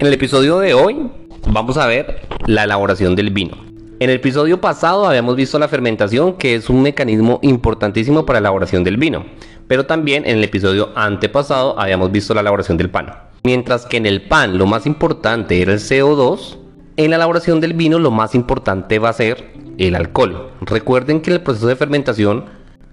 [0.00, 1.10] En el episodio de hoy
[1.46, 3.58] vamos a ver la elaboración del vino.
[3.98, 8.48] En el episodio pasado habíamos visto la fermentación, que es un mecanismo importantísimo para la
[8.48, 9.26] elaboración del vino,
[9.68, 13.12] pero también en el episodio antepasado habíamos visto la elaboración del pan.
[13.44, 16.56] Mientras que en el pan lo más importante era el CO2,
[16.96, 20.52] en la elaboración del vino lo más importante va a ser el alcohol.
[20.62, 22.46] Recuerden que en el proceso de fermentación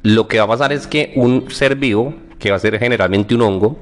[0.03, 3.33] lo que va a pasar es que un ser vivo, que va a ser generalmente
[3.33, 3.79] un hongo,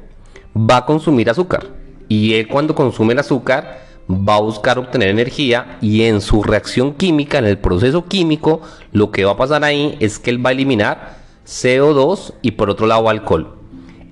[0.55, 1.84] va a consumir azúcar.
[2.07, 6.93] Y él cuando consume el azúcar va a buscar obtener energía y en su reacción
[6.93, 10.49] química, en el proceso químico, lo que va a pasar ahí es que él va
[10.49, 13.55] a eliminar CO2 y por otro lado alcohol.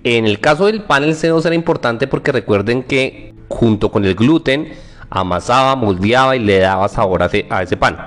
[0.04, 4.16] En el caso del pan el CO2 era importante porque recuerden que junto con el
[4.16, 4.74] gluten
[5.10, 7.98] amasaba, moldeaba y le daba sabor a ese, pan.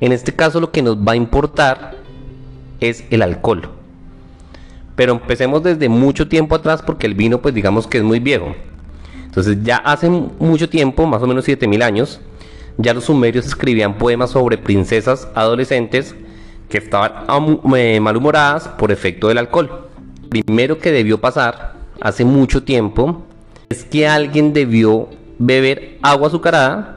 [0.00, 1.94] En este caso lo que nos va a importar
[2.80, 3.70] es el alcohol.
[4.96, 8.54] Pero empecemos desde mucho tiempo atrás porque el vino pues digamos que es muy viejo.
[9.36, 12.20] Entonces ya hace mucho tiempo, más o menos 7000 años,
[12.78, 16.14] ya los sumerios escribían poemas sobre princesas adolescentes
[16.70, 19.90] que estaban eh, malhumoradas por efecto del alcohol.
[20.30, 23.24] Primero que debió pasar hace mucho tiempo
[23.68, 26.96] es que alguien debió beber agua azucarada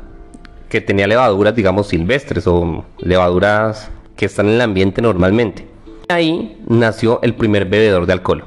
[0.70, 5.68] que tenía levaduras, digamos, silvestres o levaduras que están en el ambiente normalmente.
[6.08, 8.46] Ahí nació el primer bebedor de alcohol.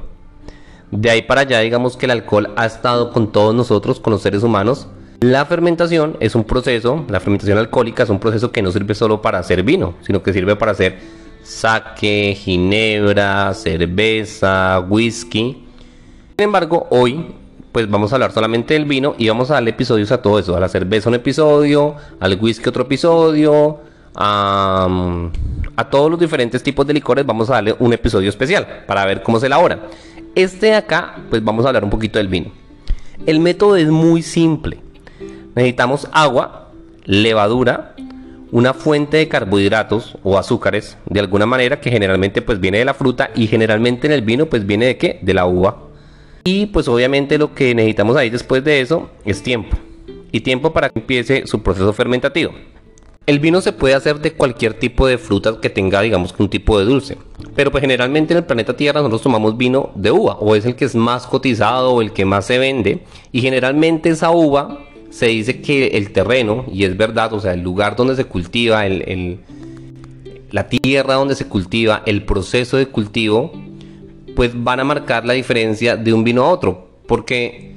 [0.92, 4.20] De ahí para allá, digamos que el alcohol ha estado con todos nosotros, con los
[4.20, 4.88] seres humanos.
[5.20, 9.22] La fermentación es un proceso, la fermentación alcohólica es un proceso que no sirve solo
[9.22, 10.98] para hacer vino, sino que sirve para hacer
[11.42, 15.64] sake, ginebra, cerveza, whisky.
[16.36, 17.36] Sin embargo, hoy
[17.72, 20.54] pues vamos a hablar solamente del vino y vamos a darle episodios a todo eso.
[20.54, 23.80] A la cerveza un episodio, al whisky otro episodio,
[24.14, 24.86] a,
[25.74, 29.22] a todos los diferentes tipos de licores vamos a darle un episodio especial para ver
[29.22, 29.78] cómo se elabora.
[30.34, 32.52] Este de acá, pues vamos a hablar un poquito del vino.
[33.26, 34.78] El método es muy simple.
[35.54, 36.70] Necesitamos agua,
[37.04, 37.94] levadura,
[38.50, 42.94] una fuente de carbohidratos o azúcares de alguna manera que generalmente pues viene de la
[42.94, 45.18] fruta y generalmente en el vino pues viene de qué?
[45.20, 45.76] De la uva.
[46.44, 49.76] Y pues obviamente lo que necesitamos ahí después de eso es tiempo.
[50.32, 52.52] Y tiempo para que empiece su proceso fermentativo.
[53.24, 56.78] El vino se puede hacer de cualquier tipo de fruta que tenga, digamos, un tipo
[56.78, 57.16] de dulce.
[57.54, 60.74] Pero pues generalmente en el planeta Tierra nosotros tomamos vino de uva, o es el
[60.74, 63.04] que es más cotizado o el que más se vende.
[63.30, 67.60] Y generalmente esa uva se dice que el terreno, y es verdad, o sea, el
[67.60, 69.38] lugar donde se cultiva, el,
[70.50, 73.52] la tierra donde se cultiva, el proceso de cultivo,
[74.34, 76.88] pues van a marcar la diferencia de un vino a otro.
[77.06, 77.71] Porque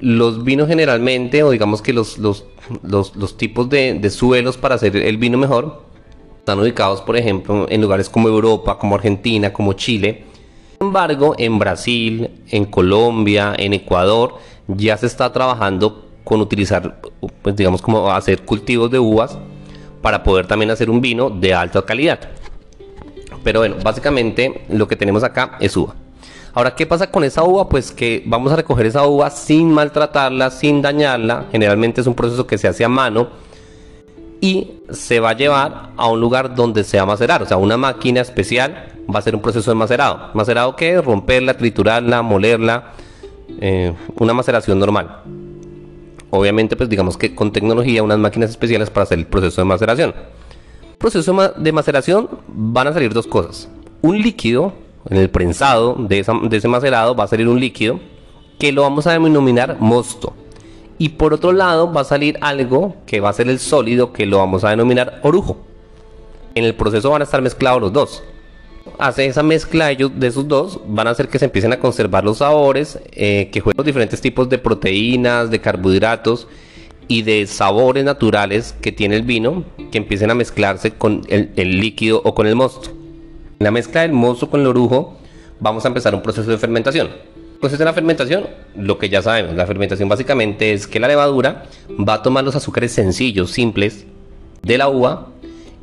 [0.00, 2.44] los vinos generalmente, o digamos que los, los,
[3.36, 5.82] tipos de, suelos para hacer el vino mejor,
[6.38, 10.24] están ubicados, por ejemplo, en lugares como Europa, como Argentina, como Chile.
[10.78, 14.36] Sin embargo, en Brasil, en Colombia, en Ecuador,
[14.66, 17.00] ya se está trabajando con utilizar,
[17.42, 19.38] pues digamos, como hacer cultivos de uvas
[20.02, 22.20] para poder también hacer un vino de alta calidad.
[23.42, 25.94] Pero bueno, básicamente lo que tenemos acá es uva.
[26.58, 27.68] Ahora, ¿qué pasa con esa uva?
[27.68, 31.46] Pues que vamos a recoger esa uva sin maltratarla, sin dañarla.
[31.52, 33.28] Generalmente es un proceso que se hace a mano
[34.40, 37.44] y se va a llevar a un lugar donde se va a macerar.
[37.44, 40.30] O sea, una máquina especial va a ser un proceso de macerado.
[40.34, 41.00] ¿Macerado qué?
[41.00, 42.90] Romperla, triturarla, molerla.
[43.60, 45.22] Eh, una maceración normal.
[46.30, 50.12] Obviamente, pues digamos que con tecnología, unas máquinas especiales para hacer el proceso de maceración.
[50.98, 53.68] Proceso de maceración van a salir dos cosas.
[54.02, 58.00] Un líquido en el prensado de, ese macerado va a salir un líquido
[58.58, 60.34] que lo vamos a denominar mosto.
[60.98, 64.26] Y por otro lado va a salir algo que va a ser el sólido que
[64.26, 65.58] lo vamos a denominar orujo.
[66.54, 68.22] En el proceso van a estar mezclados los dos.
[68.98, 72.38] Hace esa mezcla de esos dos van a hacer que se empiecen a conservar los
[72.38, 76.48] sabores, eh, que jueguen los diferentes tipos de proteínas, de carbohidratos
[77.06, 82.20] y de sabores naturales que tiene el vino, que empiecen a mezclarse con el líquido
[82.24, 82.97] o con el mosto.
[83.58, 85.16] La mezcla del mozo con el orujo
[85.58, 87.08] vamos a empezar un proceso de fermentación.
[87.08, 88.46] El proceso de la fermentación,
[88.76, 92.54] lo que ya sabemos, la fermentación básicamente es que la levadura va a tomar los
[92.54, 94.06] azúcares sencillos, simples
[94.62, 95.30] de la uva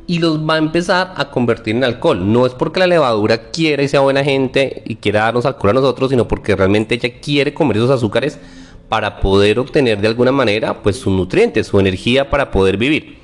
[0.06, 2.32] y los va a empezar a convertir en alcohol.
[2.32, 5.74] No es porque la levadura quiera y sea buena gente y quiera darnos alcohol a
[5.74, 8.38] nosotros, sino porque realmente ella quiere comer esos azúcares
[8.88, 13.18] para poder obtener de alguna manera pues sus nutrientes, su energía para poder vivir.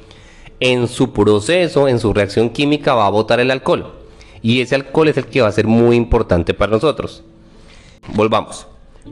[0.61, 4.02] En su proceso, en su reacción química va a botar el alcohol
[4.43, 7.23] y ese alcohol es el que va a ser muy importante para nosotros.
[8.15, 8.67] Volvamos.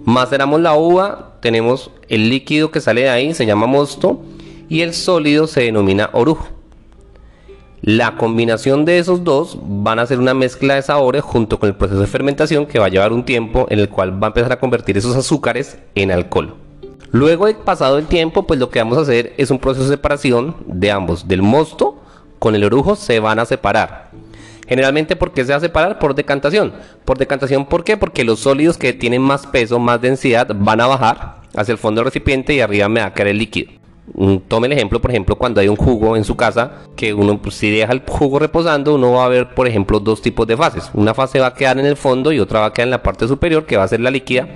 [0.05, 4.23] Maceramos la uva, tenemos el líquido que sale de ahí, se llama mosto,
[4.69, 6.49] y el sólido se denomina orujo.
[7.82, 11.76] La combinación de esos dos van a ser una mezcla de sabores junto con el
[11.76, 14.53] proceso de fermentación que va a llevar un tiempo en el cual va a empezar
[14.53, 16.56] a convertir esos azúcares en alcohol.
[17.11, 19.97] Luego de pasado el tiempo, pues lo que vamos a hacer es un proceso de
[19.97, 21.97] separación de ambos, del mosto
[22.38, 24.11] con el orujo se van a separar.
[24.70, 25.99] Generalmente, ¿por qué se va a separar?
[25.99, 26.72] Por decantación.
[27.05, 27.96] Por decantación, ¿por qué?
[27.96, 31.99] Porque los sólidos que tienen más peso, más densidad, van a bajar hacia el fondo
[31.99, 33.72] del recipiente y arriba me va a caer el líquido.
[34.14, 37.43] Mm, tome el ejemplo, por ejemplo, cuando hay un jugo en su casa, que uno
[37.43, 40.56] pues, si deja el jugo reposando, uno va a ver, por ejemplo, dos tipos de
[40.56, 40.88] fases.
[40.94, 43.02] Una fase va a quedar en el fondo y otra va a quedar en la
[43.02, 44.46] parte superior, que va a ser la líquida.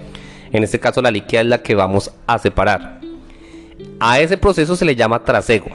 [0.52, 3.00] En este caso, la líquida es la que vamos a separar.
[3.98, 5.66] A ese proceso se le llama trasego.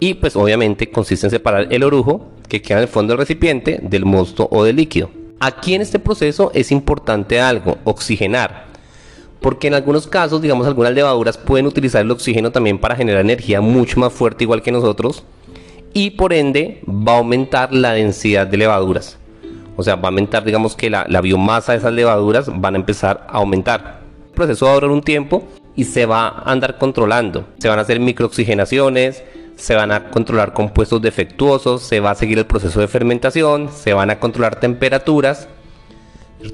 [0.00, 3.80] Y pues obviamente consiste en separar el orujo que queda en el fondo del recipiente
[3.82, 5.10] del mosto o del líquido.
[5.40, 8.66] Aquí en este proceso es importante algo, oxigenar.
[9.40, 13.60] Porque en algunos casos, digamos, algunas levaduras pueden utilizar el oxígeno también para generar energía
[13.60, 15.22] mucho más fuerte, igual que nosotros.
[15.92, 19.18] Y por ende va a aumentar la densidad de levaduras.
[19.76, 22.78] O sea, va a aumentar, digamos, que la, la biomasa de esas levaduras van a
[22.78, 24.00] empezar a aumentar.
[24.28, 25.44] El proceso va a durar un tiempo
[25.76, 27.46] y se va a andar controlando.
[27.58, 29.24] Se van a hacer microoxigenaciones,
[29.56, 33.92] se van a controlar compuestos defectuosos, se va a seguir el proceso de fermentación, se
[33.92, 35.48] van a controlar temperaturas.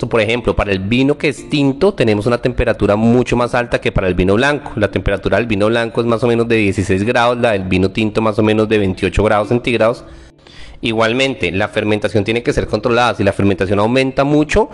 [0.08, 3.90] Por ejemplo, para el vino que es tinto tenemos una temperatura mucho más alta que
[3.90, 4.72] para el vino blanco.
[4.76, 7.90] La temperatura del vino blanco es más o menos de 16 grados, la del vino
[7.90, 10.04] tinto más o menos de 28 grados centígrados.
[10.80, 13.14] Igualmente, la fermentación tiene que ser controlada.
[13.14, 14.70] Si la fermentación aumenta mucho,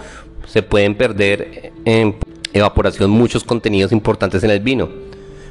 [0.46, 2.16] se pueden perder en
[2.52, 5.05] evaporación muchos contenidos importantes en el vino.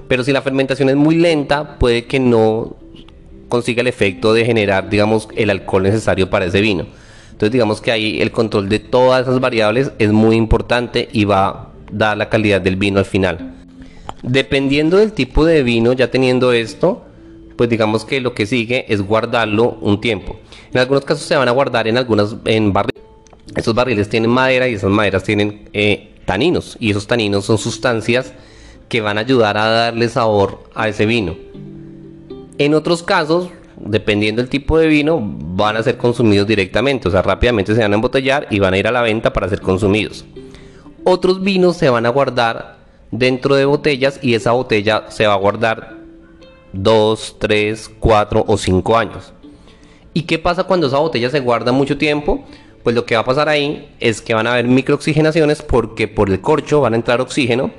[0.08, 2.76] Pero si la fermentación es muy lenta, puede que no
[3.50, 6.86] consiga el efecto de generar, digamos, el alcohol necesario para ese vino.
[7.32, 11.48] Entonces, digamos que ahí el control de todas esas variables es muy importante y va
[11.48, 13.56] a dar la calidad del vino al final.
[14.24, 17.06] Dependiendo del tipo de vino, ya teniendo esto,
[17.56, 20.38] pues digamos que lo que sigue es guardarlo un tiempo.
[20.72, 23.04] En algunos casos se van a guardar en algunas en barriles.
[23.56, 28.34] Esos barriles tienen madera y esas maderas tienen eh, taninos y esos taninos son sustancias
[28.88, 31.36] que van a ayudar a darle sabor a ese vino.
[32.58, 37.22] En otros casos, dependiendo del tipo de vino, van a ser consumidos directamente, o sea,
[37.22, 40.26] rápidamente se van a embotellar y van a ir a la venta para ser consumidos.
[41.04, 42.78] Otros vinos se van a guardar
[43.12, 45.96] dentro de botellas y esa botella se va a guardar
[46.74, 49.34] 2, 3, 4 o 5 años.
[50.14, 52.46] ¿Y qué pasa cuando esa botella se guarda mucho tiempo?
[52.84, 56.30] Pues lo que va a pasar ahí es que van a haber microoxigenaciones porque por
[56.30, 57.72] el corcho van a entrar oxígeno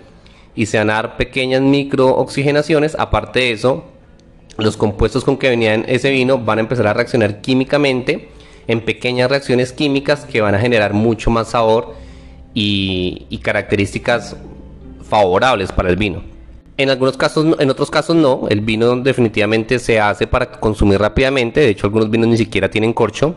[0.57, 2.97] y se van a dar pequeñas microoxigenaciones.
[2.99, 3.85] Aparte de eso,
[4.59, 8.31] los compuestos con que venía ese vino van a empezar a reaccionar químicamente
[8.67, 11.95] en pequeñas reacciones químicas que van a generar mucho más sabor
[12.55, 14.37] y, y características
[15.09, 16.23] favorables para el vino.
[16.79, 21.61] En algunos casos, en otros casos no, el vino definitivamente se hace para consumir rápidamente,
[21.61, 23.35] de hecho algunos vinos ni siquiera tienen corcho,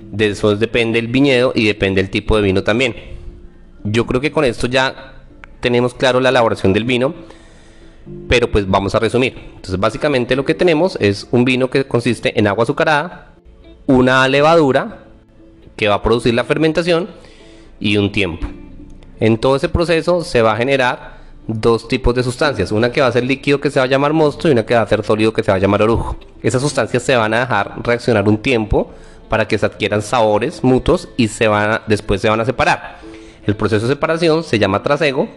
[0.00, 2.94] de eso depende el viñedo y depende el tipo de vino también.
[3.84, 5.13] Yo creo que con esto ya
[5.64, 7.14] tenemos claro la elaboración del vino,
[8.28, 9.32] pero pues vamos a resumir.
[9.56, 13.32] Entonces básicamente lo que tenemos es un vino que consiste en agua azucarada,
[13.86, 15.04] una levadura
[15.74, 17.08] que va a producir la fermentación
[17.80, 18.46] y un tiempo.
[19.20, 21.14] En todo ese proceso se va a generar
[21.46, 24.12] dos tipos de sustancias, una que va a ser líquido que se va a llamar
[24.12, 26.18] mosto y una que va a ser sólido que se va a llamar orujo.
[26.42, 28.90] Esas sustancias se van a dejar reaccionar un tiempo
[29.30, 32.98] para que se adquieran sabores mutuos y se van después se van a separar.
[33.46, 35.28] El proceso de separación se llama trasego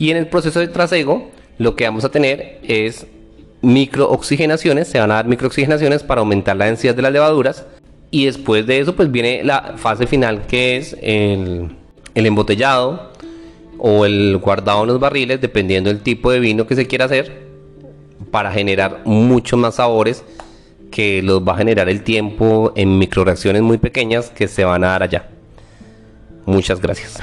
[0.00, 3.06] y en el proceso de trasego, lo que vamos a tener es
[3.60, 7.66] microoxigenaciones, se van a dar microoxigenaciones para aumentar la densidad de las levaduras.
[8.10, 11.76] Y después de eso, pues viene la fase final que es el,
[12.14, 13.12] el embotellado
[13.76, 17.42] o el guardado en los barriles, dependiendo del tipo de vino que se quiera hacer,
[18.30, 20.24] para generar muchos más sabores
[20.90, 24.88] que los va a generar el tiempo en microreacciones muy pequeñas que se van a
[24.88, 25.28] dar allá.
[26.46, 27.20] Muchas gracias.